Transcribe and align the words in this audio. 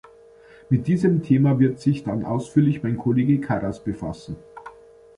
Mit 0.71 0.87
diesem 0.87 1.21
Thema 1.21 1.59
wird 1.59 1.79
sich 1.79 2.03
dann 2.03 2.25
ausführlich 2.25 2.81
mein 2.81 2.97
Kollege 2.97 3.39
Karas 3.39 3.83
befassen. 3.83 4.35